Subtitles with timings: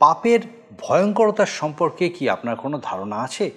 [0.00, 0.40] পাপের
[0.78, 3.50] ভয়ঙ্করতা সম্পর্কে কি আপনার কোনো ধারণা আছে?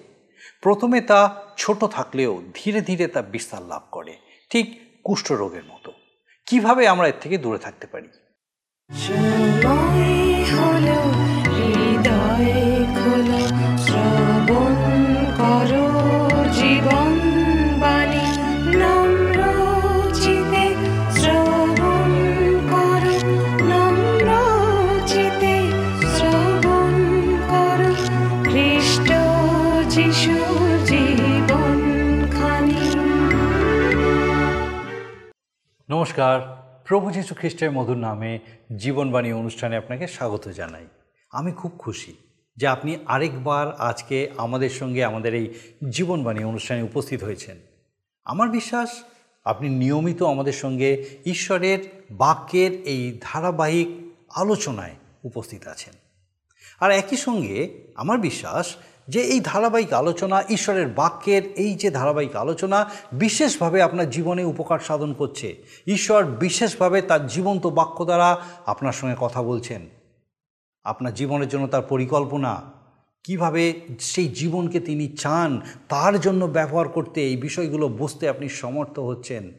[0.62, 1.20] প্রথমে তা
[1.58, 4.14] ছোট থাকলেও ধীরে ধীরে তা বিস্তার লাভ করে,
[4.50, 4.66] ঠিক
[5.04, 5.92] কুষ্ঠরোগের মতো।
[6.46, 8.10] কীভাবে আমরা এর থেকে দূরে থাকতে পারি?
[36.04, 38.40] নমস্কার। প্রভু যীশু খ্রিস্টের মধুর নামে
[38.78, 40.88] জীবনবাণী অনুষ্ঠানে আপনাকে স্বাগত জানাই।
[41.32, 42.16] আমি খুব খুশি
[42.58, 45.54] যে আপনি আরেকবার আজকে আমাদের সঙ্গে আমাদের এই
[45.90, 47.58] জীবনবাণী অনুষ্ঠানে উপস্থিত হয়েছেন।
[48.26, 49.04] আমার বিশ্বাস,
[49.46, 51.80] আপনি নিয়মিত আমাদের সঙ্গে ঈশ্বরের
[52.12, 53.88] বাক্যের এই ধারাবাহিক
[54.36, 55.94] আলোচনায় উপস্থিত আছেন।
[56.80, 58.76] আর একই সঙ্গে আমার বিশ্বাস
[59.08, 65.14] যে এই ধারাবাহিক আলোচনা, ঈশ্বরের বাক্যের এই যে ধারাবাহিক আলোচনা বিশেষভাবে আপনার জীবনে উপকার সাধন
[65.14, 69.90] করছে। ঈশ্বর বিশেষভাবে তার জীবন্ত বাক্য দ্বারা আপনার সঙ্গে কথা বলছেন।
[70.84, 72.62] আপনার জীবনের জন্য তার পরিকল্পনা,
[73.24, 79.52] কীভাবে সেই জীবনকে তিনি চান, তার জন্য ব্যবহার করতে এই বিষয়গুলো বুঝতে আপনি সমর্থ হচ্ছেন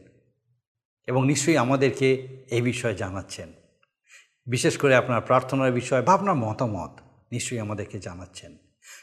[1.07, 3.51] এবং নিশ্চয়ই আমাদেরকে এই বিষয়ে জানাচ্ছেন।
[4.47, 6.99] বিশেষ করে আপনার প্রার্থনার বিষয় বা আপনার মতামত
[7.31, 8.57] নিশ্চয়ই আমাদেরকে জানাচ্ছেন।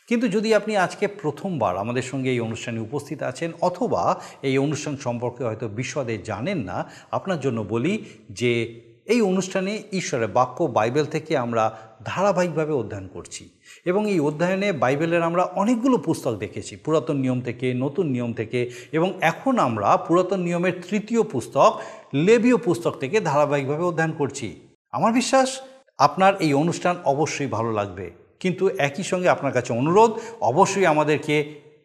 [0.09, 5.45] কিন্তু যদি আপনি আজকে প্রথমবার আমাদের সঙ্গে এই অনুষ্ঠানে উপস্থিত আছেন, অথবা এই অনুষ্ঠান সম্পর্কে
[5.45, 11.79] হয়তো বিশদে জানেন না, আপনার জন্য বলি যে এই অনুষ্ঠানে ঈশ্বরের বাক্য বাইবেল থেকে আমরা
[12.05, 13.49] ধারাবাহিকভাবে অধ্যয়ন করছি।
[13.85, 19.13] এবং এই অধ্যয়নে বাইবেলের আমরা অনেকগুলো পুস্তক দেখেছি, পুরাতন নিয়ম থেকে, নতুন নিয়ম থেকে, এবং
[19.21, 21.81] এখন আমরা পুরাতন নিয়মের তৃতীয় পুস্তক,
[22.15, 24.61] লেবীয় পুস্তক থেকে ধারাবাহিকভাবে অধ্যয়ন করছি।
[24.93, 25.61] আমার বিশ্বাস,
[25.99, 31.37] আপনার এই অনুষ্ঠান অবশ্যই ভালো লাগবে। কিন্তু একই সঙ্গে আপনার কাছে অনুরোধ, অবশ্যই আমাদেরকে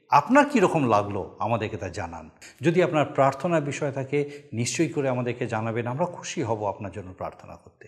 [0.10, 2.26] আপনার কীরকম লাগল আমাদেরকে তা জানান।
[2.62, 4.20] যদি আপনার প্রার্থনা বিষয় থাকে,
[4.54, 7.86] নিশ্চয়ই করে আমাদেরকে জানাবেন, আমরা খুশি হব আপনার জন্য প্রার্থনা করতে।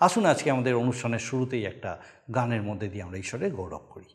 [0.00, 1.90] আসুন আজকে আমাদের অনুষ্ঠানের শুরুতেই একটা
[2.34, 4.08] গানের মধ্যে দিয়ে আমরা ঈশ্বরের গৌরব করি।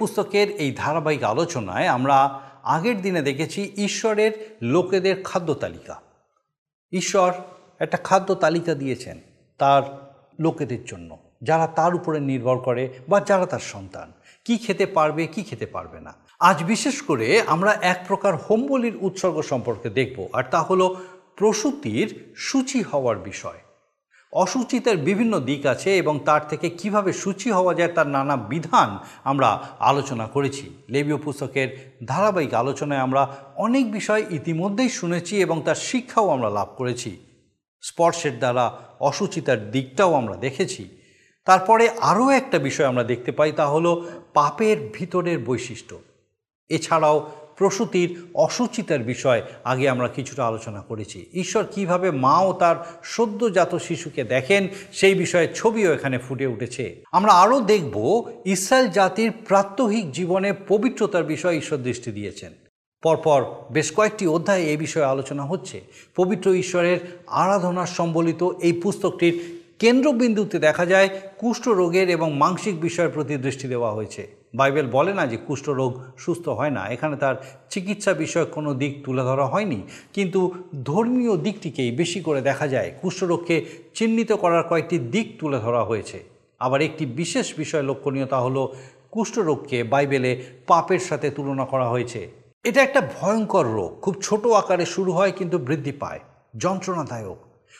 [0.00, 2.16] পুস্তকের এই ধারাবাহিক আলোচনায় আমরা
[2.76, 4.32] আগের দিনে দেখেছি ঈশ্বরের
[4.62, 5.94] লোকেদের খাদ্য তালিকা।
[6.92, 7.32] ঈশ্বর
[7.78, 9.16] একটা খাদ্য তালিকা দিয়েছেন
[9.58, 9.82] তার
[10.40, 11.10] লোকেদের জন্য,
[11.42, 14.08] যারা তার উপরে নির্ভর করে বা যারা তার সন্তান।
[14.44, 19.38] কি খেতে পারবে, কি খেতে পারবে না। আজ বিশেষ করে আমরা এক প্রকার হোমবলির উৎসর্গ
[19.42, 20.86] সম্পর্কে দেখব, আর তা হলো
[21.36, 23.60] প্রসূতির সূচি হওয়ার বিষয়।
[24.32, 29.48] অসুচিতার বিভিন্ন দিক আছে এবং তার থেকে কীভাবে সূচি হওয়া যায় তার নানা বিধান আমরা
[29.80, 31.68] আলোচনা করেছি। লেবীয় পুস্তকের
[32.06, 33.22] ধারাবাহিক আলোচনায় আমরা
[33.56, 37.10] অনেক বিষয় ইতিমধ্যেই শুনেছি এবং তার শিক্ষাও আমরা লাভ করেছি।
[37.82, 40.88] স্পর্শের দ্বারা অসুচিতার দিকটাও আমরা দেখেছি।
[41.44, 43.90] তারপরে আরও একটা বিষয় আমরা দেখতে পাই তা হলো
[44.34, 46.00] পাপের ভিতরের বৈশিষ্ট্য।
[46.68, 47.30] এছাড়াও
[47.60, 54.24] প্রসূতির অসুচিতার বিষয় আগে আমরা কিছুটা আলোচনা করেছি। ঈশ্বর কীভাবে মা ও তার সদ্যজাত শিশুকে
[54.24, 57.96] দেখেন, সেই বিষয়ে ছবিও এখানে ফুটে উঠেছে। আমরা আরও দেখব
[58.44, 62.52] ইসরায়েল জাতির প্রাত্যহিক জীবনে পবিত্রতার বিষয়ে ঈশ্বর দৃষ্টি দিয়েছেন।
[63.02, 65.80] পরপর বেশ কয়েকটি অধ্যায়ে এই বিষয়ে আলোচনা হচ্ছে।
[66.16, 69.36] পবিত্র ঈশ্বরের আরাধনা সম্বলিত এই পুস্তকটির
[69.78, 71.08] কেন্দ্রবিন্দুতে দেখা যায়
[71.38, 76.48] কুষ্ঠ রোগের এবং মানসিক বিষয়ের প্রতি দৃষ্টি দেওয়া হয়েছে। বাইবেল বলে না যে কুষ্ঠরোগ সুস্থ
[76.48, 77.34] হয় না। এখানে তার
[77.70, 79.82] চিকিৎসা বিষয়ক কোনো দিক তুলে ধরা হয়নি।
[80.12, 80.54] কিন্তু
[80.84, 83.64] ধর্মীয় দিকটিকেই বেশি করে দেখা যায়। কুষ্ঠরোগকে
[83.94, 86.24] চিহ্নিত করার কয়েকটি দিক তুলে ধরা হয়েছে।
[86.60, 88.72] আবার একটি বিশেষ বিষয় লক্ষণীয়তা হলো
[89.10, 92.30] কুষ্ঠরোগকে বাইবেলে পাপের সাথে তুলনা করা হয়েছে।
[92.64, 96.20] এটা একটা ভয়ঙ্কর রোগ। খুব ছোট আকারে শুরু হয় কিন্তু বৃদ্ধি পায়।
[96.56, 97.36] যন্ত্রণাদায়ক।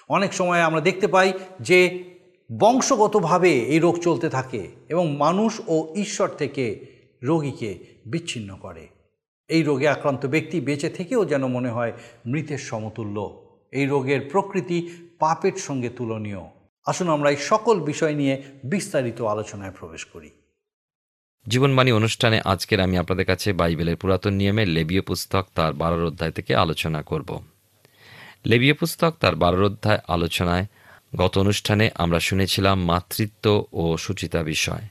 [0.09, 2.10] অনেক সময় আমরা দেখতে পাই যে
[2.59, 6.87] বংশগতভাবে এই রোগ চলতে থাকে এবং মানুষ ও ঈশ্বর থেকে
[7.23, 8.89] রোগীকে বিচ্ছিন্ন করে।
[9.49, 11.93] এই রোগে আক্রান্ত ব্যক্তি বেঁচে থেকেও যেন মনে হয়
[12.27, 16.41] মৃতের সমতুল্য। এই রোগের প্রকৃতি পাপের সঙ্গে তুলনীয়।
[16.87, 20.31] আসুন আমরা এই সকল বিষয় নিয়ে বিস্তারিত আলোচনায় প্রবেশ করি।
[21.49, 26.55] জীবনবাণী অনুষ্ঠানে আজকের আমি আপনাদের কাছে বাইবেলের পুরাতন নিয়মে লেবীয় পুস্তক তার বারোর অধ্যায় থেকে
[26.55, 27.43] আলোচনা করব।
[28.47, 30.67] লেবীয় পুস্তক তার বারোর অধ্যায় আলোচনায়
[31.17, 34.85] গত অনুষ্ঠানে আমরা শুনেছিলাম মাতৃত্ব ও সুচিতা বিষয়।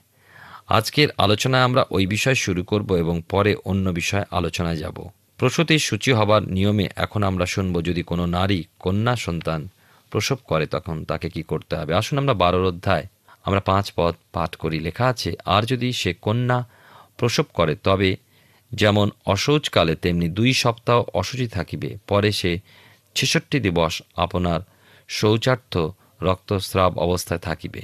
[0.68, 5.08] আজকের আলোচনায় আমরা ওই বিষয় শুরু করব এবং পরে অন্য বিষয়ে আলোচনায় যাব।
[5.38, 9.70] প্রসূতির সূচি হবার নিয়মে এখন আমরা শুনব যদি কোনো নারী কন্যা সন্তান
[10.12, 13.06] প্রসব করে তখন তাকে কি করতে হবে। আসুন আমরা বারোর অধ্যায়,
[13.44, 16.68] আমরা পাঁচ পদ পাঠ করি। লেখা আছে, আর যদি সে কন্যা
[17.18, 18.16] প্রসব করে, তবে
[18.72, 22.60] যেমন অশৌচকালে তেমনি দুই সপ্তাহ অসুচি থাকিবে। পরে সে
[23.16, 24.60] ছেষট্টি দিবস আপনার
[25.08, 25.78] শৌচার্থ
[26.22, 27.82] রক্তস্রাব অবস্থায় থাকিবে।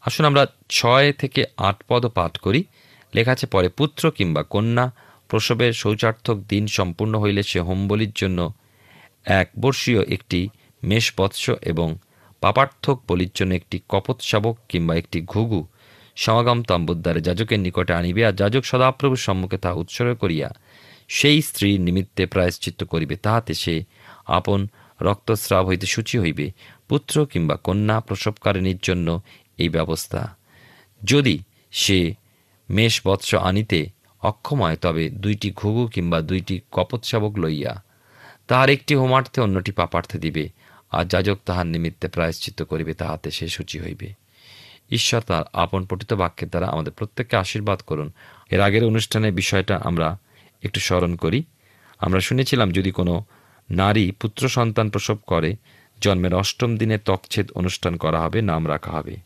[0.00, 2.64] আসুন আমরা ছয় থেকে আট পদ পাঠ করি।
[3.14, 4.92] লেখা আছে, পরে পুত্র কিংবা কন্যা,
[5.28, 8.52] প্রসবের শৌচার্থক দিন সম্পূর্ণ হইলে সে হোমবলির জন্য
[9.24, 10.48] এক বর্ষীয় একটি
[10.82, 11.96] মেষবৎস এবং
[12.40, 15.66] পাপার্থক বলির জন্য একটি কপত শাবক কিংবা একটি ঘুঘু
[16.16, 20.50] সমাগম তাম্বুদ্দারে যাজকের নিকটে আনিবে আর যাজক সদাপ্রভুর সম্মুখে তাহা উৎসর্গ করিয়া
[21.08, 23.84] সেই স্ত্রীর নিমিত্তে প্রায়শ্চিত্ত করিবে। তাহাতে সে
[24.26, 24.68] আপন
[25.02, 26.52] রক্তস্রাব হইতে সূচি হইবে,
[26.88, 29.20] পুত্র কিংবা কন্যা প্রসবকারিণীর জন্য
[29.58, 30.36] এই ব্যবস্থা।
[31.04, 31.38] যদি
[31.70, 32.14] সে
[32.70, 33.86] মেষ বৎস আনিতে
[34.20, 37.82] অক্ষম হয়, তবে দুইটি ঘুঘু কিংবা দুইটি কপৎশাবক লইয়া
[38.46, 40.48] তাহার একটি হোমার্থে অন্যটি পাপার্থে দিবে,
[40.90, 44.12] আর যাজক তাহার নিমিত্তে প্রায়শ্চিত্ত করিবে, তাহাতে সে সূচি হইবে।
[44.90, 48.12] ঈশ্বর তার আপন পঠিত বাক্যের দ্বারা আমাদের প্রত্যেককে আশীর্বাদ করুন।
[48.50, 50.18] এর আগের অনুষ্ঠানের বিষয়টা আমরা
[50.62, 51.42] একটু স্মরণ করি।
[51.98, 53.24] আমরা শুনেছিলাম, যদি কোনো
[53.70, 55.56] নারী পুত্র সন্তান প্রসব করে,
[56.00, 59.16] জন্মের অষ্টম দিনে তকছেদ অনুষ্ঠান করা হবে, নাম রাখা হবে।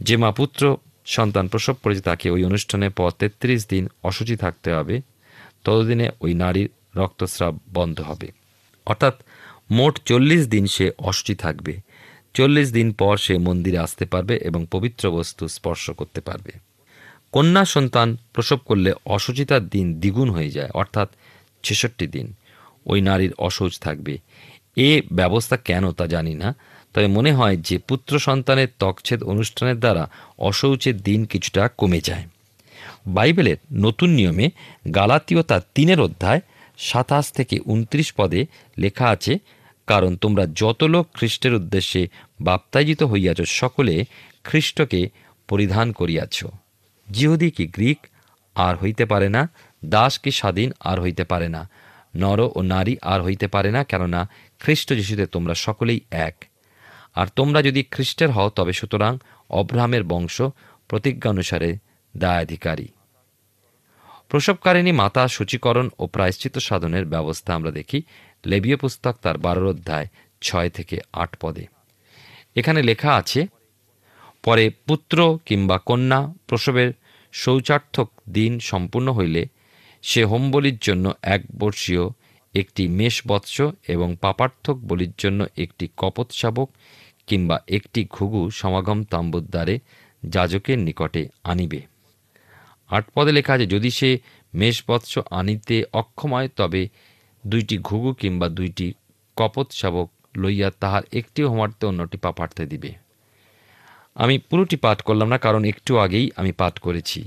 [0.00, 0.76] যে মা পুত্র
[1.06, 5.00] সন্তান প্রসব করেছে তাকে ওই অনুষ্ঠানের পর তেত্রিশ দিন অসুচি থাকতে হবে,
[5.64, 8.30] ততদিনে ওই নারীর রক্তস্রাব বন্ধ হবে।
[8.86, 9.14] অর্থাৎ
[9.70, 11.80] মোট চল্লিশ দিন সে অসুচি থাকবে।
[12.34, 16.52] চল্লিশ দিন পর সে মন্দিরে আসতে পারবে এবং পবিত্র বস্তু স্পর্শ করতে পারবে।
[17.32, 21.08] কন্যা সন্তান প্রসব করলে অসুচিতার দিন দ্বিগুণ হয়ে যায়, অর্থাৎ
[21.62, 22.34] ছেষট্টি দিন।
[22.86, 24.18] ওই নারীর অসৌচ থাকবে।
[24.76, 26.54] এ ব্যবস্থা কেন তা জানি না,
[26.94, 32.26] তবে মনে হয় যে পুত্র সন্তানের তকছেদ অনুষ্ঠানের দ্বারা অশৌচের দিন কিছুটা কমে যায়।
[33.06, 34.50] বাইবেলের নতুন নিয়মে
[34.94, 36.40] গালাতীয় তার তিনের অধ্যায়
[36.78, 38.46] সাতাশ থেকে উনত্রিশ পদে
[38.78, 39.38] লেখা আছে,
[39.86, 42.08] কারণ তোমরা যত লোক খ্রিস্টের উদ্দেশ্যে
[42.40, 44.04] বাপ্তায়িত হইয়াছ, সকলে
[44.44, 45.08] খ্রিস্টকে
[45.48, 46.44] পরিধান করিয়াছ।
[47.10, 47.98] জিহুদি কি গ্রিক,
[48.56, 49.48] আর হইতে পারে না,
[49.84, 51.68] দাস কি স্বাধীন, আর হইতে পারে না।
[52.16, 54.28] নর ও নারী আর হইতে পারে না, কেননা
[54.60, 56.44] খ্রিস্ট যিশুতে তোমরা সকলেই এক।
[57.14, 59.18] আর তোমরা যদি খ্রিস্টের হও, তবে সুতরাং
[59.50, 60.42] অব্রাহামের বংশ
[60.88, 61.76] প্রতিজ্ঞানুসারে
[62.16, 62.88] দায়াধিকারী।
[64.28, 68.02] প্রসবকারিণী মাতা সূচীকরণ ও প্রায়শ্চিত সাধনের ব্যবস্থা আমরা দেখি
[68.46, 70.06] লেবীয় পুস্তক তার বারোর অধ্যায়
[70.40, 71.66] ছয় থেকে আট পদে।
[72.56, 73.46] এখানে লেখা আছে,
[74.42, 76.92] পরে পুত্র কিংবা কন্যা প্রসবের
[77.32, 79.46] শৌচার্থক দিন সম্পূর্ণ হইলে
[80.02, 82.04] সে হোম বলির জন্য এক বর্ষীয়
[82.54, 83.56] একটি মেষ বৎস
[83.88, 86.68] এবং পাপার্থক বলির জন্য একটি কপত শাবক
[87.26, 89.78] কিংবা একটি ঘুঘু সমাগম তাম্বুর দ্বারে
[90.22, 91.80] যাজকের নিকটে আনিবে।
[92.90, 94.18] আট পদে লেখা আছে, যদি সে
[94.54, 96.88] মেষবৎস আনিতে অক্ষম হয়, তবে
[97.46, 98.92] দুইটি ঘুঘু কিংবা দুইটি
[99.36, 102.90] কপত শাবক লইয়া তাহার একটি হোমার্থে অন্যটি পাপার্থে দিবে।
[104.14, 107.20] আমি পুরোটি পাঠ করলাম না, কারণ একটু আগেই আমি পাঠ করেছি।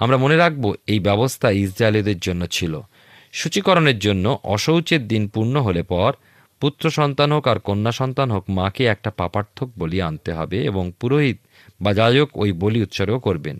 [0.00, 2.74] আমরা মনে রাখব এই ব্যবস্থা ইসরায়েলীদের জন্য ছিল।
[3.32, 6.10] সূচীকরণের জন্য অশৌচের দিন পূর্ণ হলে পর
[6.62, 11.38] পুত্র সন্তান হোক আর কন্যা সন্তান হোক মাকে একটা পাপার্থক বলি আনতে হবে এবং পুরোহিত
[11.80, 13.56] বা যাজক ওই বলি উৎসর্গ করবেন।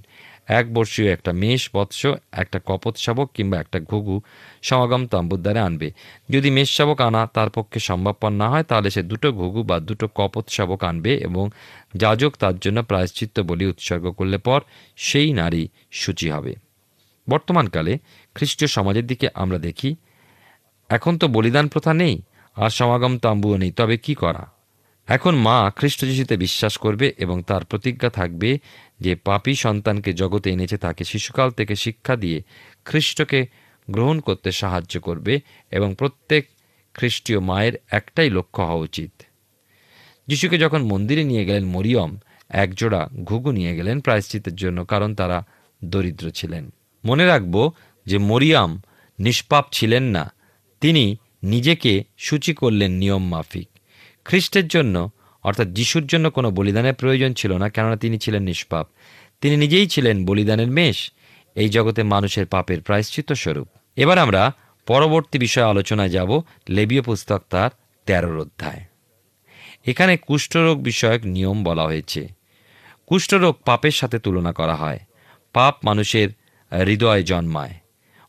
[0.59, 2.00] এক বর্ষীয় একটা মেষ, বৎস,
[2.42, 4.16] একটা কপত শাবক কিংবা একটা ঘুঘু
[4.69, 5.88] সমাগম তাম্বুর দ্বারা আনবে।
[6.30, 10.07] যদি মেষ শাবক আনা তার পক্ষে সম্ভবপর না হয়, তাহলে সে দুটো ঘুঘু বা দুটো
[10.19, 11.45] কপত শাবক আনবে এবং
[11.97, 14.61] যাজক তার জন্য প্রায়শ্চিত্ত বলি উৎসর্গ করলে পর
[14.97, 15.62] সেই নারী
[16.00, 16.52] সূচি হবে।
[17.28, 17.92] বর্তমানকালে
[18.35, 19.90] খ্রিস্টীয় সমাজের দিকে আমরা দেখি,
[20.90, 22.14] এখন তো বলিদান প্রথা নেই,
[22.57, 24.45] আর সমাগম তাম্বুও নেই, তবে কি করা?
[25.09, 28.50] এখন মা খ্রিস্ট যিশুতে বিশ্বাস করবে এবং তার প্রতিজ্ঞা থাকবে
[29.00, 32.42] যে পাপী সন্তানকে জগতে এনেছে তাকে শিশুকাল থেকে শিক্ষা দিয়ে
[32.85, 33.47] খ্রিস্টকে
[33.90, 35.40] গ্রহণ করতে সাহায্য করবে
[35.71, 36.49] এবং প্রত্যেক
[36.95, 39.11] খ্রিস্টীয় মায়ের একটাই লক্ষ্য হওয়া উচিত।
[40.26, 42.16] যিশুকে যখন মন্দিরে নিয়ে গেলেন, মরিয়ম
[42.49, 45.47] একজোড়া ঘুঘু নিয়ে গেলেন প্রায়শ্চিতের জন্য কারণ তারা
[45.85, 46.73] দরিদ্র ছিলেন।
[47.04, 47.73] মনে রাখব
[48.07, 48.83] যে মরিয়াম
[49.19, 50.33] নিষ্পাপ ছিলেন না,
[50.80, 53.69] তিনি নিজেকে সূচি করলেন নিয়ম মাফিক।
[54.25, 55.11] খ্রিস্টের জন্য
[55.42, 58.88] অর্থাৎ যিশুর জন্য কোনো বলিদানের প্রয়োজন ছিল না, কেননা তিনি ছিলেন নিষ্পাপ।
[59.40, 61.12] তিনি নিজেই ছিলেন বলিদানের মেষ।
[61.54, 64.52] এই জগতে মানুষের পাপের প্রায়শ্চিত স্বরূপ। এবার আমরা
[64.87, 67.70] পরবর্তী বিষয়ে আলোচনায় যাব, লেবীয় পুস্তক তার
[68.06, 68.85] তেরোর অধ্যায়।
[69.87, 72.28] এখানে কুষ্ঠরোগ বিষয়ক নিয়ম বলা হয়েছে।
[73.06, 75.00] কুষ্ঠরোগ পাপের সাথে তুলনা করা হয়।
[75.52, 76.28] পাপ মানুষের
[76.87, 77.75] হৃদয়ে জন্মায়।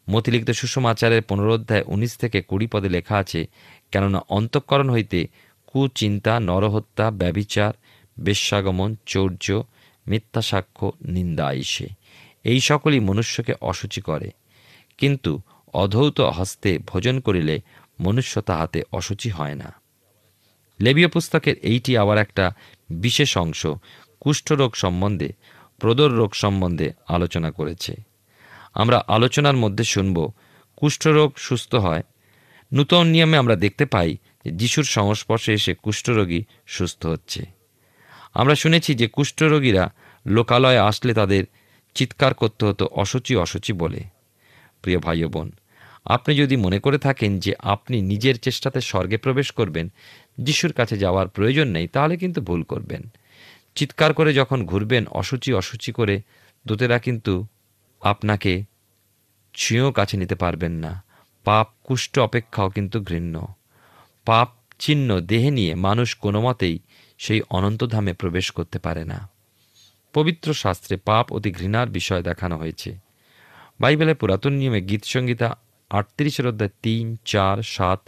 [0.09, 3.45] মতিলিখিত সুষমাচারের পুনরোধ্যায় উনিশ থেকে কুড়ি পদে লেখা আছে,
[3.91, 5.27] কেননা অন্তঃকরণ হইতে
[5.73, 7.73] কুচিন্তা নরহত্যা ব্যবিচার
[8.19, 9.63] বেশ্যাগমন, চৌর্য,
[10.07, 11.87] মিথ্যা সাক্ষ্য, নিন্দা, আইসে।
[12.43, 14.31] এই সকলই মনুষ্যকে অসুচি করে।
[14.97, 15.41] কিন্তু
[15.73, 17.61] অধৌত হস্তে ভোজন করিলে
[17.99, 19.73] মনুষ্য তাহাতে অসুচি হয় না।
[20.79, 22.51] লেবীয় পুস্তকের এইটি আবার একটা
[22.89, 23.67] বিশেষ অংশ
[24.19, 25.33] কুষ্ঠরোগ সম্বন্ধে
[25.77, 27.95] প্রদর রোগ সম্বন্ধে আলোচনা করেছে।
[28.73, 30.31] আমরা আলোচনার মধ্যে শুনব,
[30.75, 32.03] কুষ্ঠরোগ সুস্থ হয়?
[32.73, 34.17] নূতন নিয়মে আমরা দেখতে পাই
[34.49, 37.45] যিশুর সংস্পর্শে এসে কুষ্ঠরোগী সুস্থ হচ্ছে।
[38.33, 39.93] আমরা শুনেছি যে কুষ্ঠরোগীরা
[40.27, 41.43] লোকালয়ে আসলে তাদের
[41.95, 44.03] চিৎকার করতে হতো অসুচি অসুচি বলে।
[44.81, 45.51] প্রিয় ভাই বোন,
[46.05, 49.91] আপনি যদি মনে করে থাকেন যে আপনি নিজের চেষ্টাতে স্বর্গে প্রবেশ করবেন,
[50.39, 53.03] যিশুর কাছে যাওয়ার প্রয়োজন নেই, তাহলে কিন্তু ভুল করবেন।
[53.75, 56.21] চিৎকার করে যখন ঘুরবেন, অসুচি অসুচি করে,
[56.67, 57.45] দূতেরা কিন্তু
[58.01, 58.63] আপনাকে
[59.53, 61.03] ছুঁয়েও কাছে নিতে পারবেন না।
[61.43, 63.47] পাপ, কুষ্ঠ অপেক্ষাও কিন্তু ঘৃণ্য।
[64.31, 64.49] পাপ,
[64.83, 66.77] চিহ্ন, দেহে নিয়ে মানুষ কোনো মতেই
[67.19, 69.19] সেই অনন্তধামে প্রবেশ করতে পারে না।
[70.13, 72.91] পবিত্র শাস্ত্রে পাপ অতি ঘৃণার বিষয় দেখানো হয়েছে।
[73.81, 75.49] বাইবেলের পুরাতন নিয়মে গীতসংগীতা
[75.91, 78.01] আটত্রিশের অধ্যায় তিন, চার, সাত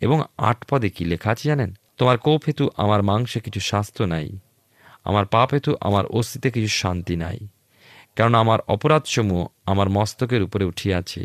[0.00, 1.70] এবং আট পদে কি লেখা আছে জানেন?
[1.98, 4.28] তোমার কোপ হেতু আমার মাংসে কিছু স্বাস্থ্য নাই,
[5.08, 7.38] আমার পাপ হেতু আমার অস্তিত্বে কিছু শান্তি নাই,
[8.16, 11.20] কারণ আমার অপরাধসমূহ আমার মস্তকের উপরে উঠিয়াছে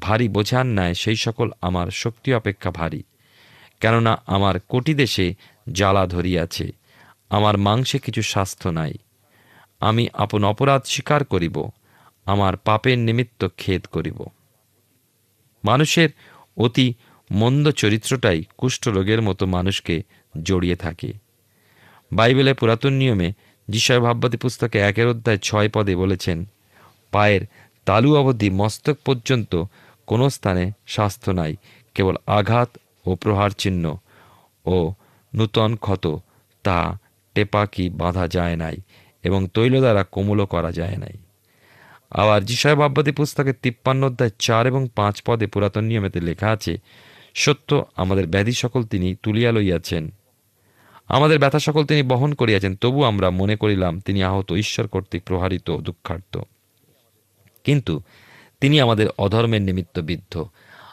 [0.00, 3.02] ভারী বোঝার ন্যায় সেই সকল আমার শক্তি অপেক্ষা ভারী।
[3.80, 5.26] কেননা আমার কোটি দেশে
[5.72, 6.66] জ্বালা ধরিয়াছে,
[7.30, 8.92] আমার মাংসে কিছু স্বাস্থ্য নাই।
[9.80, 11.56] আমি আপন অপরাধ স্বীকার করিব,
[12.26, 14.18] আমার পাপের নিমিত্ত খেদ করিব।
[15.64, 16.10] মানুষের
[16.56, 16.86] অতি
[17.30, 20.02] মন্দ চরিত্রটাই কুষ্ঠরোগের মতো মানুষকে
[20.34, 21.10] জড়িয়ে থাকে।
[22.12, 23.28] বাইবেলের পুরাতন নিয়মে
[23.68, 26.38] যিশয় ভাববাদী পুস্তকে একের অধ্যায় ছয় পদে বলেছেন,
[27.12, 27.42] পায়ের
[27.84, 29.52] তালু অবধি মস্তক পর্যন্ত
[30.06, 31.52] কোনো স্থানে স্বাস্থ্য নাই,
[31.94, 32.70] কেবল আঘাত
[33.06, 33.96] ও প্রহার চিহ্ন।
[34.64, 34.92] ও,
[35.34, 36.16] নূতন ক্ষত,
[36.62, 36.98] তা
[37.34, 38.76] টেপাকি বাঁধা যায় নাই
[39.22, 41.12] এবং তৈল দ্বারা কোমলও করা যায় নাই।
[42.10, 46.78] আবার যিশয় ভাববাদী পুস্তকের তিপ্পান্ন অধ্যায় চার এবং পাঁচ পদে পুরাতন নিয়মেতে লেখা আছে,
[47.34, 50.10] সত্য আমাদের ব্যাধি সকল তিনি তুলিয়া লইয়াছেন।
[51.08, 55.70] আমাদের ব্যথা সকল তিনি বহন করিয়াছেন, তবু আমরা মনে করিলাম তিনি আহত ঈশ্বর কর্তৃক প্রহারিত
[55.70, 56.40] ও দুঃখার্ত।
[57.64, 58.02] কিন্তু
[58.60, 60.46] তিনি আমাদের অধর্মের নিমিত্ত বিদ্ধ।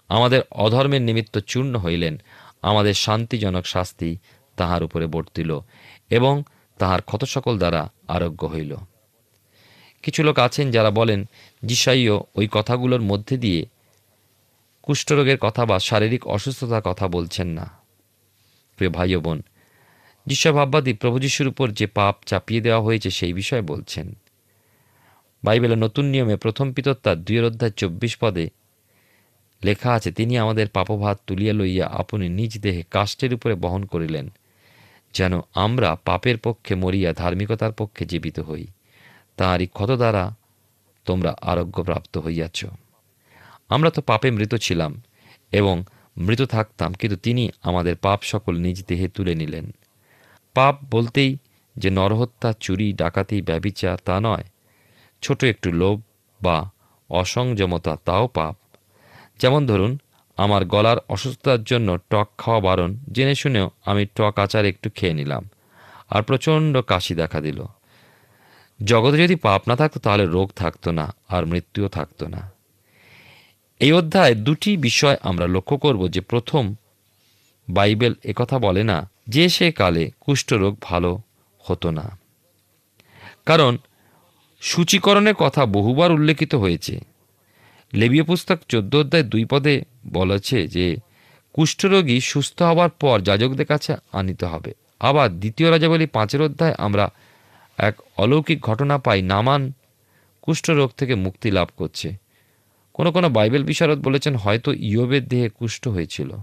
[0.09, 2.21] আমাদের অধর্মের নিমিত্ত চূর্ণ হইলেন,
[2.61, 4.17] আমাদের শান্তিজনক শাস্তি
[4.57, 5.59] তাহার উপরে বর্তিল
[6.09, 6.43] এবং
[6.77, 8.75] তাহার ক্ষত সকল দ্বারা আরোগ্য হইল।
[10.03, 11.25] কিছু লোক আছেন যারা বলেন,
[11.63, 13.65] যিশাইও ওই কথাগুলোর মধ্যে দিয়ে
[14.83, 17.65] কুষ্ঠরোগের কথা বা শারীরিক অসুস্থতার কথা বলছেন না।
[18.77, 19.41] প্রিয় ভাই ও বোন
[20.25, 24.15] যিশা ভাববাদী প্রভু যিশুর উপর যে পাপ চাপিয়ে দেওয়া হয়েছে সেই বিষয়ে বলছেন।
[25.43, 28.49] বাইবেলের নতুন নিয়মে প্রথম পিতত্তার দুইয়ের অধ্যায় চব্বিশ পদে
[29.61, 34.25] লেখা আছে, তিনি আমাদের পাপভাত তুলিয়া লইয়া আপনি নিজ দেহে কাষ্টের উপরে বহন করিলেন,
[35.13, 38.65] যেন আমরা পাপের পক্ষে মরিয়া ধার্মিকতার পক্ষে জীবিত হই।
[39.37, 40.23] তাঁরই ক্ষত দ্বারা
[41.05, 42.59] তোমরা আরোগ্যপ্রাপ্ত হইয়াছ।
[43.69, 44.91] আমরা তো পাপে মৃত ছিলাম
[45.51, 45.75] এবং
[46.17, 49.65] মৃত থাকতাম, কিন্তু তিনি আমাদের পাপ সকল নিজ দেহে তুলে নিলেন।
[50.55, 51.31] পাপ বলতেই
[51.75, 54.45] যে নরহত্যা, চুরি, ডাকাতি ব্যবিচার তা নয়,
[55.23, 55.97] ছোট একটু লোভ
[56.41, 56.57] বা
[57.09, 58.55] অসংযমতা, তাও পাপ।
[59.39, 59.97] যেমন ধরুন,
[60.37, 65.49] আমার গলার অসুস্থতার জন্য টক খাওয়া বারণ, জেনে শুনেও আমি টক আচার একটু খেয়ে নিলাম,
[66.09, 67.63] আর প্রচণ্ড কাশি দেখা দিল।
[68.83, 72.51] জগতে যদি পাপ না থাকতো, তাহলে রোগ থাকতো না, আর মৃত্যুও থাকতো না।
[73.79, 76.75] এই অধ্যায় দুটি বিষয় আমরা লক্ষ্য করব যে প্রথম
[77.69, 81.19] বাইবেল একথা বলে না যে সে কালে কুষ্ঠরোগ ভালো
[81.59, 82.17] হতো না।
[83.45, 83.77] কারণ,
[84.61, 87.16] সূচীকরণের কথা বহুবার উল্লেখিত হয়েছে।
[87.93, 90.97] লেবীয় পুস্তক চোদ্দ অধ্যায় দুই পদে বলেছে যে,
[91.53, 97.09] কুষ্ঠরোগী সুস্থ হওয়ার পর যাজকদের কাছে আনিতে হবে। আবার দ্বিতীয় রাজাবলী পাঁচের অধ্যায় আমরা
[97.77, 99.71] এক অলৌকিক ঘটনা পাই, নামান
[100.41, 102.15] কুষ্ঠরোগ থেকে মুক্তি লাভ করছে।
[102.93, 106.35] কোনো কোনো বাইবেল বিশারদ বলেছেন, হয়তো ইয়বের দেহে কুষ্ঠ হয়েছিল।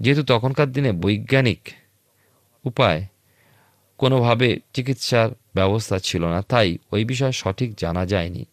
[0.00, 1.68] যেহেতু তখনকার দিনে বৈজ্ঞানিক
[2.64, 3.06] উপায়
[3.98, 8.44] কোনোভাবে চিকিৎসার ব্যবস্থা ছিল না, তাই ওই বিষয়ে সঠিক জানা যায়নি।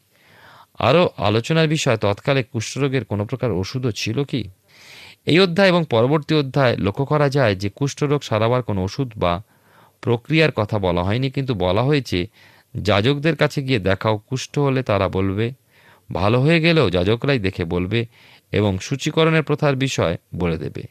[0.80, 4.42] আরও আলোচনার বিষয়, তৎকালে কুষ্ঠরোগের কোনো প্রকার ওষুধও ছিল কি?
[5.26, 9.34] এই অধ্যায় এবং পরবর্তী অধ্যায় লক্ষ্য করা যায় যে কুষ্ঠরোগ সারাবার কোনো ওষুধ বা
[10.02, 12.20] প্রক্রিয়ার কথা বলা হয়নি, কিন্তু বলা হয়েছে
[12.76, 15.54] যাজকদের কাছে গিয়ে দেখাও কুষ্ঠ হলে তারা বলবে,
[16.12, 18.06] ভালো হয়ে গেলেও যাজকরাই দেখে বলবে
[18.52, 20.84] এবং সূচীকরণের প্রথার বিষয় বলে দেবে।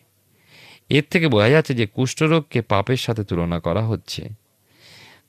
[0.90, 4.22] এর থেকে বোঝা যাচ্ছে যে কুষ্ঠরোগকে পাপের সাথে তুলনা করা হচ্ছে।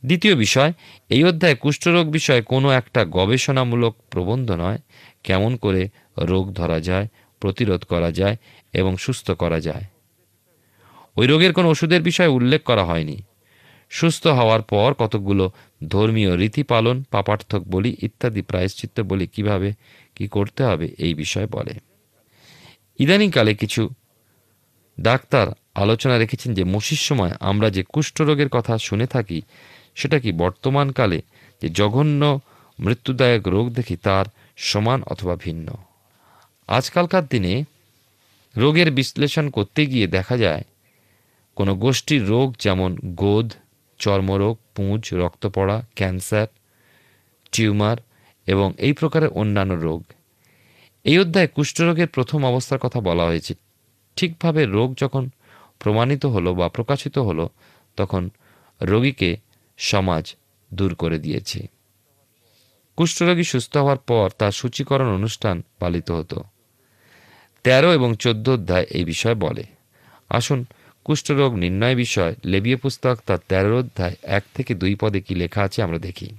[0.06, 0.74] দ্বিতীয় বিষয়,
[1.10, 4.78] এই অধ্যায়ে কুষ্ঠরোগ বিষয়ে কোনো একটা গবেষণামূলক প্রবন্ধ নয়।
[5.24, 7.08] কেমন করে রোগ ধরা যায়,
[7.40, 8.36] প্রতিরোধ করা যায়
[8.74, 9.84] এবং সুস্থ করা যায়।
[11.18, 13.18] ওই রোগের কোনো ওষুধের বিষয়ে উল্লেখ করা হয়নি।
[13.90, 15.52] সুস্থ হওয়ার পর কতকগুলো
[15.88, 19.74] ধর্মীয় রীতি পালন, পাপার্থক বলি ইত্যাদি প্রায়শ্চিত্ত বলি কীভাবে,
[20.16, 21.74] কি করতে হবে এই বিষয়ে বলে।
[23.00, 23.90] ইদানিংকালে কিছু
[25.00, 29.42] ডাক্তার আলোচনা রেখেছেন যে মসির সময় আমরা যে কুষ্ঠরোগের কথা শুনে থাকি
[30.00, 31.20] সেটা কি বর্তমানকালে
[31.62, 32.22] যে জঘন্য
[32.80, 34.26] মৃত্যুদায়ক রোগ দেখি তার
[34.70, 35.68] সমান অথবা ভিন্ন?
[36.70, 37.54] আজকালকার দিনে
[38.56, 40.64] রোগের বিশ্লেষণ করতে গিয়ে দেখা যায়,
[41.58, 43.48] কোনো গোষ্ঠীর রোগ যেমন গোদ,
[44.00, 46.48] চর্মরোগ, পুঁজ রক্ত পড়া ক্যান্সার,
[47.54, 47.98] টিউমার
[48.48, 50.02] এবং এই প্রকারের অন্যান্য রোগ।
[51.06, 53.54] এই অধ্যায়ে কুষ্ঠরোগের প্রথম অবস্থার কথা বলা হয়েছে।
[54.18, 55.24] ঠিকভাবে রোগ যখন
[55.82, 57.46] প্রমাণিত হলো বা প্রকাশিত হলো,
[57.98, 58.24] তখন
[58.82, 59.30] রোগীকে
[59.80, 60.36] সমাজ
[60.74, 61.60] দূর করে দিয়েছে।
[62.98, 66.44] কুষ্ঠরোগী সুস্থ হওয়ার পর তার সূচীকরণ অনুষ্ঠান পালিত হতো।
[67.64, 69.64] তেরো এবং চোদ্দ অধ্যায় এই বিষয়ে বলে।
[70.30, 70.66] আসুন,
[71.04, 75.84] কুষ্ঠরোগ নির্ণয় বিষয়, লেবীয় পুস্তক তার তেরো অধ্যায় এক থেকে দুই পদে কি লেখা আছে
[75.84, 76.30] আমরা দেখি।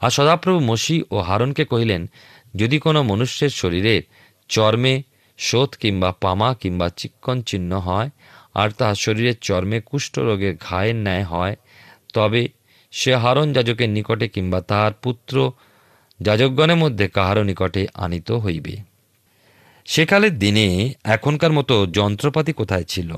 [0.00, 2.06] আর সদাপ্রভু মসি ও হারনকে কহিলেন,
[2.54, 4.02] যদি কোনো মনুষ্যের শরীরে
[4.48, 5.02] চর্মে
[5.38, 8.10] শোথ কিংবা পামা কিংবা চিক্কন চিহ্ন হয়,
[8.54, 11.56] আর তাহার শরীরের চর্মে কুষ্ঠরোগের ঘায়ের ন্যায় হয়
[12.12, 12.48] তবে
[12.90, 15.52] সে হারন যাজকের নিকটে কিংবা তাহার পুত্র
[16.20, 18.76] যাজকগণের মধ্যে কাহারও নিকটে আনিত হইবে।
[19.84, 23.16] সেকালের দিনে এখনকার মতো যন্ত্রপাতি কোথায় ছিল?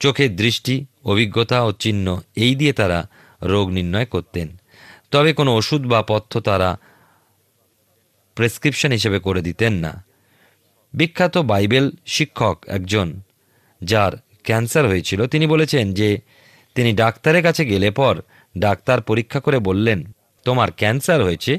[0.00, 3.08] চোখের দৃষ্টি, অভিজ্ঞতা ও চিহ্ন এই দিয়ে তারা
[3.42, 4.56] রোগ নির্ণয় করতেন।
[5.10, 6.78] তবে কোনো ওষুধ বা পথ্য তারা
[8.34, 10.04] প্রেসক্রিপশন হিসেবে করে দিতেন না।
[10.94, 13.20] বিখ্যাত বাইবেল শিক্ষক একজন,
[13.84, 14.12] যার
[14.44, 16.18] ক্যান্সার হয়েছিল, তিনি বলেছেন যে
[16.74, 18.22] তিনি ডাক্তারের কাছে গেলে পর
[18.58, 20.04] ডাক্তার পরীক্ষা করে বললেন,
[20.44, 21.58] তোমার ক্যান্সার হয়েছে।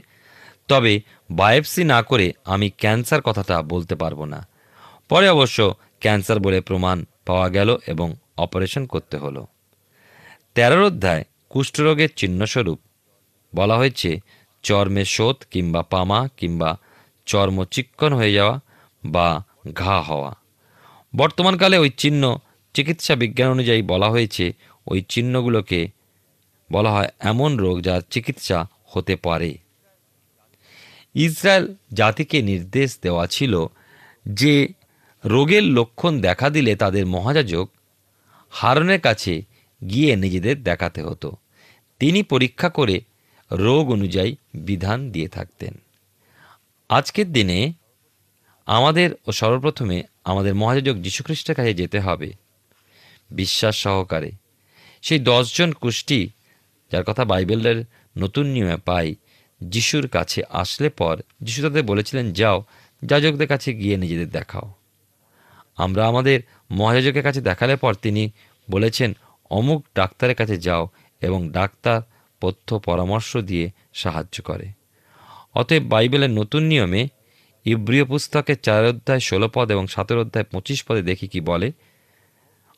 [0.67, 1.01] তবে
[1.31, 4.47] বায়োপসি না করে আমি ক্যান্সার কথাটা বলতে পারব না।
[5.09, 9.47] পরে অবশ্য ক্যান্সার বলে প্রমাণ পাওয়া গেল এবং অপারেশন করতে হলো।
[10.55, 12.79] তেরোর অধ্যায়, কুষ্ঠরোগের চিহ্নস্বরূপ।
[13.55, 14.19] বলা হয়েছে,
[14.63, 16.77] চর্মে শোথ কিংবা পামা কিংবা
[17.25, 18.59] চর্ম চিক্কন হয়ে যাওয়া
[19.05, 20.35] বা ঘা হওয়া।
[21.15, 22.37] বর্তমানকালে ওই চিহ্ন
[22.73, 24.53] চিকিৎসা বিজ্ঞান অনুযায়ী বলা হয়েছে
[24.87, 25.87] ওই চিহ্নগুলোকে
[26.71, 29.57] বলা হয় এমন রোগ যার চিকিৎসা হতে পারে।
[31.13, 33.65] ইসরায়েল জাতিকে নির্দেশ দেওয়া ছিল
[34.29, 34.67] যে
[35.25, 37.69] রোগের লক্ষণ দেখা দিলে তাদের মহাযাজক
[38.49, 39.43] হারনের কাছে
[39.89, 41.31] গিয়ে নিজেদের দেখাতে হতো।
[41.99, 43.01] তিনি পরীক্ষা করে
[43.51, 45.73] রোগ অনুযায়ী বিধান দিয়ে থাকতেন।
[46.89, 47.73] আজকের দিনে
[48.65, 52.33] আমাদের ও সর্বপ্রথমে আমাদের মহাযাজক যীশুখ্রিস্টের কাছে যেতে হবে।
[53.31, 54.31] বিশ্বাস সহকারে।
[55.05, 56.29] সেই দশজন কুষ্টি,
[56.91, 57.85] যার কথা বাইবেলের
[58.17, 59.15] নতুন নিয়মে পাই,
[59.61, 62.57] যিশুর কাছে আসলে পর যিশু তাদের বলেছিলেন, যাও,
[63.01, 64.73] যাজকদের কাছে গিয়ে নিজেদের দেখাও।
[65.77, 66.39] আমরা আমাদের
[66.71, 68.31] মহাযাজকের কাছে দেখালে পর তিনি
[68.71, 69.09] বলেছেন,
[69.49, 70.87] অমুক ডাক্তারের কাছে যাও
[71.21, 72.01] এবং ডাক্তার
[72.41, 74.67] পথ্য পরামর্শ দিয়ে সাহায্য করে।
[75.53, 77.07] অতএব বাইবেলের নতুন নিয়মে
[77.65, 81.71] ইব্রিয় পুস্তকের চার অধ্যায় ষোলো পদ এবং সতেরো অধ্যায় পঁচিশ পদে দেখি কি বলে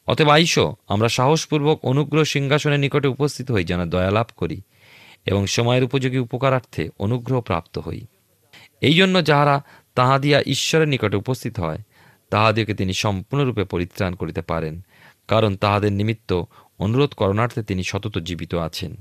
[0.07, 4.61] অতএব আইসো, আমরা সাহসপূর্বক অনুগ্রহ সিংহাসনের নিকটে উপস্থিত হই, যেন দয়া লাভ করি
[5.25, 8.01] এবং সময়ের উপযোগী উপকারার্থে অনুগ্রহ প্রাপ্ত হই।
[8.81, 9.55] এই জন্য যাহারা
[9.95, 11.77] তাহাদিয়া ঈশ্বরের নিকটে উপস্থিত হয়,
[12.29, 14.81] তাহাদিওকে তিনি সম্পূর্ণরূপে পরিত্রাণ করিতে পারেন,
[15.27, 16.43] কারণ তাহাদের নিমিত্ত
[16.79, 18.95] অনুরোধ করণার্থে তিনি সতত জীবিত আছেন।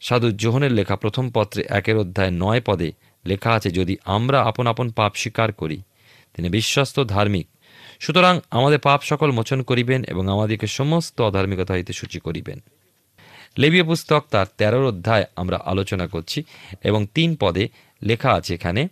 [0.00, 2.92] সাধু জোহনের লেখা প্রথম পত্রে একের অধ্যায় নয় পদে
[3.24, 5.78] লেখা আছে, যদি আমরা আপন আপন পাপ স্বীকার করি,
[6.34, 7.46] তিনি বিশ্বস্ত ধার্মিক
[8.00, 12.58] সুতরাং আমাদের পাপ সকল মোচন করিবেন এবং আমাদেরকে সমস্ত অধার্মিকতা হইতে সূচি করিবেন।
[13.58, 16.38] লেবীয় পুস্তক তার তেরোর অধ্যায় আমরা আলোচনা করছি
[16.82, 17.68] এবং তিন পদে
[18.02, 18.88] লেখা আছে এখানে,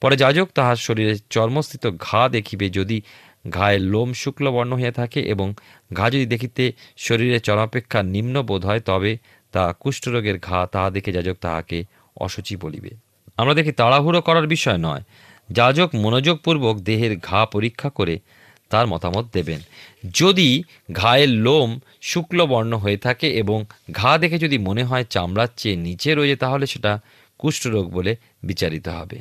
[0.00, 3.02] পরে যাজক তাহার শরীরে চর্মস্থিত ঘা দেখিবে যদি
[3.50, 5.54] ঘায়ের লোম শুক্লবর্ণ হইয়া থাকে এবং
[5.92, 9.18] ঘা যদি দেখিতে শরীরে চরমাপেক্ষা নিম্ন বোধ হয়, তবে
[9.52, 11.84] তা কুষ্ঠরোগের ঘা তাহা দেখে যাজক তাহাকে
[12.16, 12.90] অসুচি বলিবে।
[13.36, 15.02] আমরা দেখি তাড়াহুড়ো করার বিষয় নয়
[15.50, 18.18] যাজক মনোযোগপূর্বক দেহের ঘা পরীক্ষা করে
[18.70, 19.60] তার মতামত দেবেন।
[20.14, 26.14] যদি ঘায়ের লোম শুক্লবর্ণ হয়ে থাকে এবং ঘা দেখে যদি মনে হয় চামড়ার চেয়ে নিচে
[26.14, 27.00] রয়েছে, তাহলে সেটা
[27.38, 29.18] কুষ্ঠরোগ বলে বিচারিত হবে।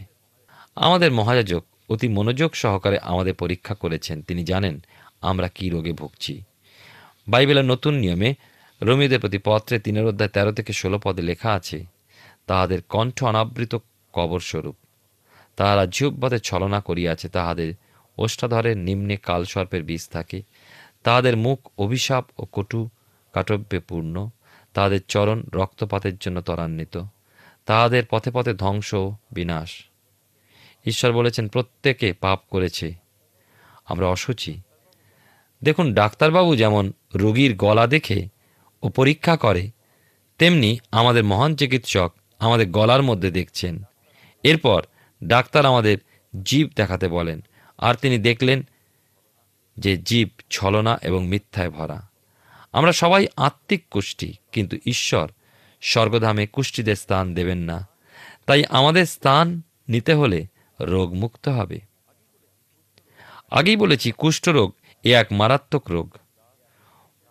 [0.76, 4.80] আমাদের মহাযাজক অতি মনোযোগ সহকারে আমাদের পরীক্ষা করেছেন। তিনি জানেন
[5.22, 6.44] আমরা কি রোগে ভুগছি।
[7.28, 8.36] বাইবেলের নতুন নিয়মে
[8.82, 11.86] রোমীদের প্রতি পত্রে তিনের অধ্যায় তেরো থেকে ষোলো পদে লেখা আছে,
[12.48, 13.78] তাহাদের কণ্ঠ অনাবৃত
[14.14, 14.76] কবর স্বরূপ
[15.56, 17.74] তাহারা জিহ্বতে ছলনা করিয়াছে, তাহাদের
[18.18, 20.42] ওষ্ঠাধরের নিম্নে কালসর্পের বীজ থাকে।
[21.04, 22.90] তাহাদের মুখ অভিশাপ ও কটু
[23.34, 24.30] কাটব্যে পূর্ণ
[24.74, 27.02] তাহাদের চরণ রক্তপাতের জন্য ত্বরান্বিত।
[27.66, 28.96] তাহাদের পথে পথে ধ্বংস
[29.32, 29.86] বিনাশ।
[30.86, 32.94] ঈশ্বর বলেছেন, প্রত্যেকে পাপ করেছে।
[33.86, 34.62] আমরা অসুচি।
[35.64, 38.28] দেখুন, ডাক্তারবাবু যেমন রোগীর গলা দেখে
[38.84, 39.70] ও পরীক্ষা করে,
[40.38, 43.84] তেমনি আমাদের মহান চিকিৎসক আমাদের গলার মধ্যে দেখছেন।
[44.44, 44.84] এরপর
[45.24, 45.98] ডাক্তার আমাদের
[46.44, 47.42] জীব দেখাতে বলেন,
[47.78, 48.64] আর তিনি দেখলেন
[49.78, 52.10] যে জীব ছলনা এবং মিথ্যায় ভরা।
[52.72, 55.30] আমরা সবাই আত্মিক কুষ্টি, কিন্তু ঈশ্বর
[55.82, 57.88] স্বর্গধামে কুষ্টিদের স্থান দেবেন না।
[58.46, 60.46] তাই আমাদের স্থান নিতে হলে
[60.82, 61.80] রোগ মুক্ত হবে।
[63.52, 66.18] আগেই বলেছি, কুষ্ঠরোগ এ এক মারাত্মক রোগ।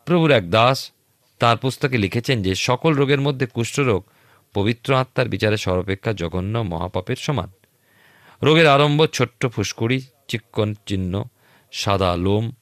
[0.04, 0.92] প্রভুর এক দাস
[1.38, 4.04] তার পুস্তকে লিখেছেন যে, সকল রোগের মধ্যে কুষ্ঠরোগ
[4.54, 7.50] পবিত্র আত্মার বিচারে সর্বাপেক্ষা জঘন্য মহাপাপের সমান।
[8.42, 11.24] রোগের আরম্ভ ছোট্ট ফুসকুড়ি, চিক্কন চিহ্ন,
[11.72, 12.52] সাদা লোম,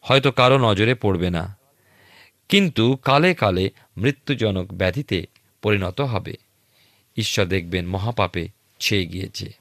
[0.00, 1.56] হয়তো কারও নজরে পড়বে না।
[2.48, 5.26] কিন্তু কালে কালে মৃত্যুজনক ব্যাধিতে
[5.62, 6.36] পরিণত হবে।
[7.16, 8.48] ঈশ্বর দেখবেন মহাপাপে
[8.80, 9.52] ছেয়ে গিয়েছে।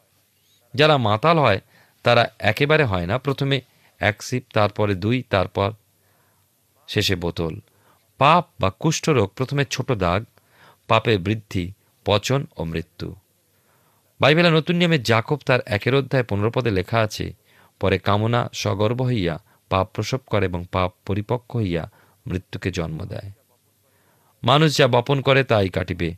[0.74, 1.62] যারা মাতাল হয়,
[2.04, 3.62] তারা একেবারে হয় না। প্রথমে
[4.00, 5.72] এক সিপ, তারপরে দুই, তারপর
[6.88, 7.60] শেষে বোতল।
[8.18, 10.24] পাপ বা কুষ্ঠরোগ প্রথমে ছোট দাগ,
[10.88, 11.72] পাপের বৃদ্ধি,
[12.06, 13.16] পচন ও মৃত্যু।
[14.20, 17.34] বাইবেলের নতুন নিয়মে জাকব তার একের অধ্যায় পনেরো পদে লেখা আছে,
[17.80, 21.92] পরে কামনা সগর্ব হইয়া পাপ প্রসব করে এবং পাপ পরিপক্ক হইয়া
[22.28, 23.32] মৃত্যুকে জন্ম দেয়।
[24.44, 26.16] মানুষ যা বপন করে তাই কাটিবে।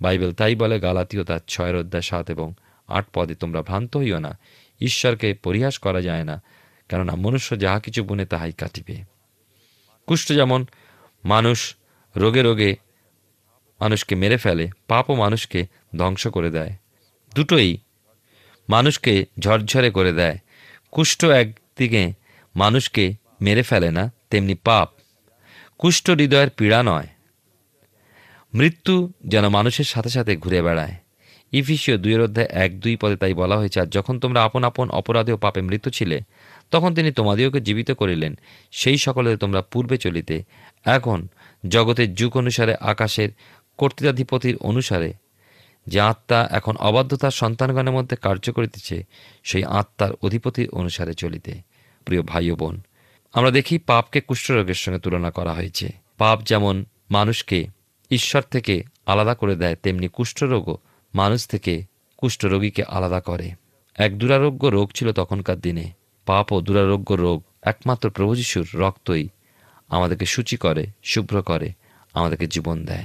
[0.00, 2.54] বাইবেল তাই বলে গালাতীয় তার ছয়ের অধ্যায় সাত এবং
[2.88, 4.38] আট পদে তোমরা ভ্রান্ত হইও না,
[4.80, 6.42] ঈশ্বরকে পরিহাস করা যায় না,
[6.88, 8.96] কেননা মনুষ্য যাহা কিছু বুনে তাহাই কাটিবে।
[10.06, 10.66] কুষ্ঠ যেমন
[11.24, 11.74] মানুষ
[12.16, 12.76] রোগে রোগে
[13.80, 16.72] মানুষকে মেরে ফেলে, পাপও মানুষকে ধ্বংস করে দেয়।
[17.34, 17.78] দুটোই
[18.70, 20.38] মানুষকে ঝরঝরে করে দেয়।
[20.90, 22.12] কুষ্ঠ একদিকে
[22.56, 24.88] মানুষকে মেরে ফেলে না, তেমনি পাপ।
[25.78, 27.06] কুষ্ঠ হৃদয়ের পীড়া নয়।
[28.54, 30.94] মৃত্যু যেন মানুষের সাথে সাথে ঘুরে বেড়ায়।
[31.52, 35.32] ইফিসীয় দুইয়ের অধ্যায় এক দুই পদে তাই বলা হয়েছে, আর যখন তোমরা আপন আপন অপরাধে
[35.32, 36.20] ও পাপে মৃত ছিলে,
[36.70, 38.38] তখন তিনি তোমাদিওকে জীবিত করিলেন।
[38.70, 40.42] সেই সকলে তোমরা পূর্বে চলিতে,
[40.84, 41.28] এখন
[41.68, 43.28] জগতের যুগ অনুসারে, আকাশের
[43.78, 45.12] কর্তৃত্বাধিপতির অনুসারে
[45.86, 49.06] যে আত্মা এখন অবাধ্যতার সন্তানগণের মধ্যে কার্য করিতেছে,
[49.42, 51.60] সেই আত্মার অধিপতির অনুসারে চলিতে।
[52.04, 52.80] প্রিয় ভাই বোন,
[53.32, 57.66] আমরা দেখি পাপকে কুষ্ঠরোগের সঙ্গে তুলনা করা হয়েছে। পাপ যেমন মানুষকে
[58.10, 60.76] ঈশ্বর থেকে আলাদা করে দেয়, তেমনি কুষ্ঠরোগও
[61.14, 61.84] মানুষ থেকে
[62.16, 63.50] কুষ্ঠরোগীকে আলাদা করে।
[63.94, 65.90] এক দুরারোগ্য রোগ ছিল তখনকার দিনে।
[66.26, 69.28] পাপ ও দুরারোগ্য রোগ একমাত্র প্রভু যিশুর রক্তই
[69.88, 71.72] আমাদেরকে সূচি করে, শুভ্র করে,
[72.12, 73.04] আমাদেরকে জীবন দেয়।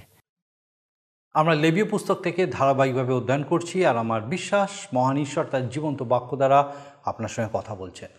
[1.34, 6.36] আমরা লেবীয় পুস্তক থেকে ধারাবাহিকভাবে অধ্যয়ন করছি আর আমার বিশ্বাস, মহান ঈশ্বর তার জীবন্ত বাক্য
[6.36, 6.74] দ্বারা
[7.06, 8.10] আপনার সঙ্গে কথা বলছেন।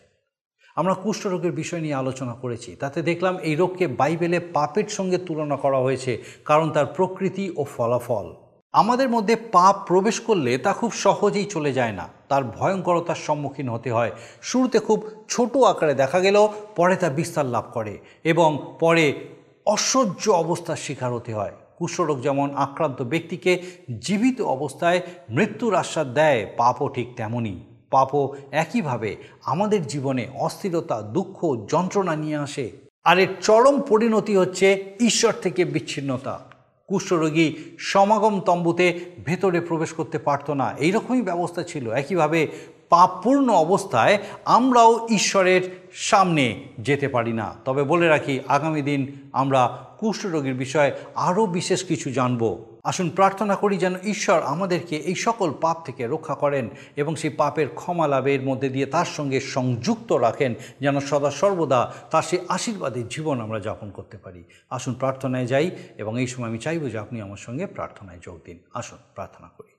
[0.77, 5.79] আমরা কুষ্ঠরোগের বিষয় নিয়ে আলোচনা করেছি। তাতে দেখলাম এই রোগকে বাইবেলে পাপের সঙ্গে তুলনা করা
[5.79, 8.35] হয়েছে, কারণ তার প্রকৃতি ও ফলাফল।
[8.73, 13.93] আমাদের মধ্যে পাপ প্রবেশ করলে তা খুব সহজেই চলে যায় না। তার ভয়ঙ্করতার সম্মুখীন হতে
[13.93, 14.11] হয়।
[14.43, 19.29] শুরুতে খুব ছোট আকারে দেখা গেলেও পরে তা বিস্তার লাভ করে এবং পরে
[19.67, 23.63] অসহ্য অবস্থার শিকার হতে হয়। কুষ্ঠরোগ যেমন আক্রান্ত ব্যক্তিকে
[24.01, 32.17] জীবিত অবস্থায় মৃত্যুর আশ্বাদ দেয়, পাপও ঠিক তেমনই। পাপও একইভাবে আমাদের জীবনে অস্থিরতা, দুঃখ, যন্ত্রণা
[32.17, 32.71] নিয়ে আসে।
[33.05, 36.41] আর এর চরম পরিণতি হচ্ছে ঈশ্বর থেকে বিচ্ছিন্নতা।
[36.87, 42.49] কুষ্ঠরোগী সমাগম তম্বুতে ভেতরে প্রবেশ করতে পারতো না। এইরকমই ব্যবস্থা ছিল। একইভাবে
[42.89, 50.55] পাপপূর্ণ অবস্থায় আমরাও ঈশ্বরের সামনে যেতে পারি না। তবে বলে রাখি, আগামী দিন আমরা কুষ্ঠরোগীর
[50.55, 56.07] বিষয়ে আরও বিশেষ কিছু জানব। আসুন প্রার্থনা করি যেন ঈশ্বর আমাদেরকে এই সকল পাপ থেকে
[56.07, 61.31] রক্ষা করেন এবং সেই পাপের ক্ষমা লাভের মধ্যে দিয়ে তার সঙ্গে সংযুক্ত রাখেন, যেন সদা
[61.31, 66.49] সর্বদা তার সেই আশীর্বাদের জীবন আমরা যাপন করতে পারি। আসুন প্রার্থনায় যাই এবং এই সময়
[66.49, 69.73] আমি চাইব যে আপনি আমার সঙ্গে প্রার্থনায় যোগ দিন। আসুন প্রার্থনা করি।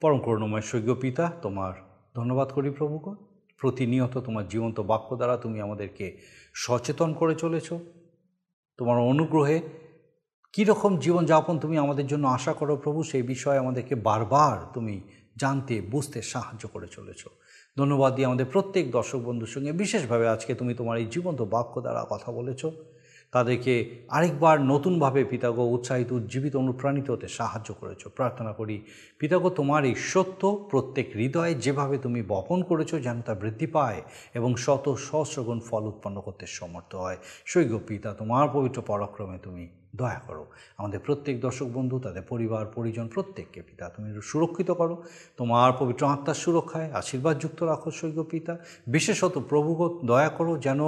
[0.00, 1.72] পরম করুণময় স্বর্গীয় পিতা, তোমার
[2.14, 3.27] ধন্যবাদ করি প্রভুকে
[3.58, 6.18] প্রতিনিয়ত তোমার জীবন্ত বাক্য দ্বারা তুমি আমাদেরকে
[6.54, 7.72] সচেতন করে চলেছ।
[8.78, 9.60] তোমার অনুগ্রহে
[10.52, 15.00] কীরকম জীবনযাপন তুমি আমাদের জন্য আশা করো প্রভু, সেই বিষয়ে আমাদেরকে বারবার তুমি
[15.36, 17.24] জানতে, বুঝতে সাহায্য করে চলেছ।
[17.78, 22.06] ধন্যবাদ দিয়ে আমাদের প্রত্যেক দর্শক বন্ধুর সঙ্গে বিশেষভাবে আজকে তুমি তোমার এই জীবন্ত বাক্য দ্বারা
[22.10, 22.66] কথা বলেছ।
[23.32, 28.82] তাদেরকে আরেকবার নতুনভাবে পিতাগো উৎসাহিত, উজ্জীবিত, অনুপ্রাণিত হতে সাহায্য করেছ। প্রার্থনা করি,
[29.18, 34.02] পিতাগো, তোমার এই সত্য প্রত্যেক হৃদয়ে যেভাবে তুমি বপন করেছ যেন তা বৃদ্ধি পায়
[34.34, 40.20] এবং শত সহস্রগুণ ফল উৎপন্ন করতে সমর্থ হয়। সৈগ পিতা, তোমার পবিত্র পরাক্রমে তুমি দয়া
[40.26, 40.46] করো।
[40.78, 45.02] আমাদের প্রত্যেক দর্শক বন্ধু, তাদের পরিবার, পরিজন, প্রত্যেককে পিতা, তুমি সুরক্ষিত করো।
[45.36, 50.80] তোমার পবিত্র আত্মার সুরক্ষায় আশীর্বাদযুক্ত রাখো সৈক্য পিতা। বিশেষত প্রভুগ দয়া করো যেন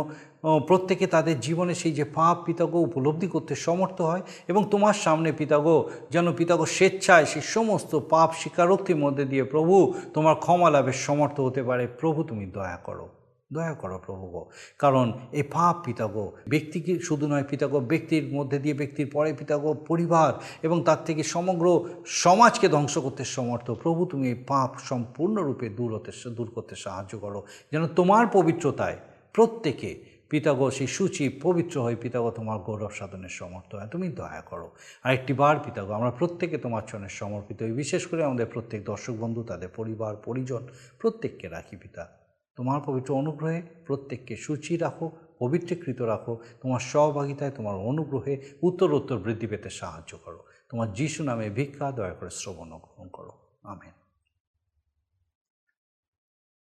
[0.42, 5.90] প্রত্যেকে তাদের জীবনে সেই যে পাপ পিতাগো উপলব্ধি করতে সমর্থ হয় এবং তোমার সামনে পিতাগো,
[6.10, 11.62] যেন পিতাগো স্বেচ্ছায় সেই সমস্ত পাপ স্বীকারোক্তির মধ্যে দিয়ে প্রভু তোমার ক্ষমা লাভের সমর্থ হতে
[11.62, 13.08] পারে। প্রভু তুমি দয়া করো।
[13.52, 18.74] দয়া করো প্রভু গো। কারণ এই পাপ পিতাগো ব্যক্তিকে শুধু নয় পিতাগো ব্যক্তির মধ্যে দিয়ে
[18.74, 20.32] ব্যক্তির পরে পিতাগো পরিবার
[20.62, 26.30] এবং তার থেকে সমগ্র সমাজকে ধ্বংস করতে সমর্থ। প্রভু, তুমি এই পাপ সম্পূর্ণরূপে দূর হতে
[26.30, 28.96] দূর করতে সাহায্য করো। যেন তোমার পবিত্রতায়
[29.32, 34.70] প্রত্যেকে পিতাগো সেই সূচি পবিত্র হয়ে পিতাগো তোমার গৌরব সাধনের সমর্থ হয়। তুমি দয়া করো।
[35.02, 39.12] আর একটি বার পিতাগো আমরা প্রত্যেকে তোমার চরণে সমর্পিত হই। বিশেষ করে আমাদের প্রত্যেক দর্শক
[39.20, 40.66] বন্ধু, তাদের পরিবার, পরিজন,
[40.98, 42.19] প্রত্যেককে রাখি পিতা।
[42.60, 49.46] তোমার পবিত্র অনুগ্রহে প্রত্যেককে সূচি রাখো, পবিত্রীকৃত রাখো। তোমার সহভাগিতায় তোমার অনুগ্রহে উত্তর উত্তর বৃদ্ধি
[49.46, 53.92] পেতে সাহায্য করো। তোমার যিশু নামে ভিক্ষা, দয়া করে শ্রবণ গ্রহণ করো। আমেন।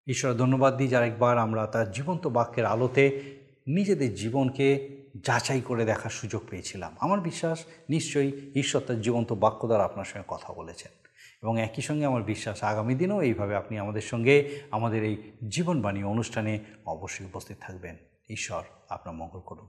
[0.06, 6.10] ঈশ্বর, ধন্যবাদ দিই যার একবার আমরা তার জীবন্ত বাক্যের আলোতে নিজেদের জীবনকে যাচাই করে দেখার
[6.10, 11.09] সুযোগ পেয়েছিলাম। আমার বিশ্বাস, নিশ্চয়ই ঈশ্বর তার জীবন্ত বাক্য দ্বারা আপনার সঙ্গে কথা বলেছেন।
[11.42, 15.16] এবং একই সঙ্গে আমার বিশ্বাস আগামী দিনেও এইভাবে আপনি আমাদের সঙ্গে আমাদের এই
[15.48, 17.96] জীবনবাণী অনুষ্ঠানে অবশ্যই উপস্থিত থাকবেন।
[18.30, 19.68] ঈশ্বর আপনার মঙ্গল করুন।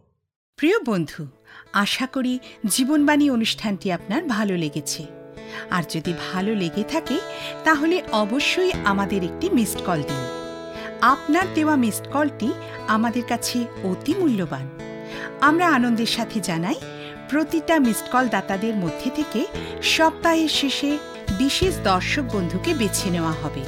[0.55, 1.27] প্রিয় বন্ধু,
[1.73, 5.05] আশা করি জীবনবাণী অনুষ্ঠানটি আপনার ভালো লেগেছে।
[5.69, 7.19] আর যদি ভালো লেগে থাকে,
[7.63, 10.41] তাহলে অবশ্যই আমাদের একটি মিসড কল দিন।
[11.01, 12.51] আপনার দেওয়া মিসড কলটি
[12.87, 14.69] আমাদের কাছে অতি মূল্যবান।
[15.41, 16.75] আমরা আনন্দের সাথে জানাই
[17.31, 19.45] প্রতিটা মিসড কল দাতাদের মধ্যে থেকে
[19.83, 20.97] সপ্তাহের শেষে
[21.37, 23.63] বিশেষ দর্শক বন্ধুকে বেছে নেওয়া হবে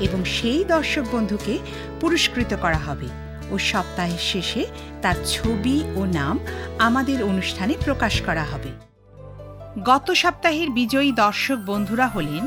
[0.00, 1.58] এবং সেই দর্শক বন্ধুকে
[2.00, 3.08] পুরস্কৃত করা হবে
[3.50, 4.66] ও সপ্তাহের শেষে
[5.02, 6.38] তার ছবি ও নাম
[6.78, 8.70] আমাদের অনুষ্ঠানে প্রকাশ করা হবে।
[9.84, 12.46] গত সপ্তাহের বিজয়ী দর্শক বন্ধুরা হলেন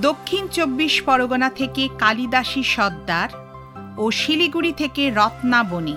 [0.00, 3.28] দক্ষিণ চব্বিশ পরগনা থেকে কালিদাসী সর্দার
[3.98, 5.96] ও শিলিগুড়ি থেকে রত্না বণি